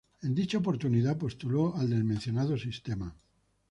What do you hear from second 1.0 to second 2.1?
postuló al del